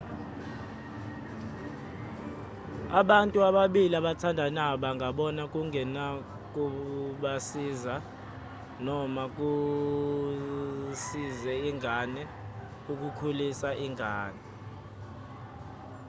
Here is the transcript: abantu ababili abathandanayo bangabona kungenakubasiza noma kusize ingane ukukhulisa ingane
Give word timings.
abantu 3.01 3.37
ababili 3.49 3.93
abathandanayo 3.97 4.75
bangabona 4.83 5.41
kungenakubasiza 5.51 7.95
noma 8.85 9.23
kusize 9.35 11.53
ingane 11.69 12.23
ukukhulisa 12.91 13.69
ingane 13.85 14.41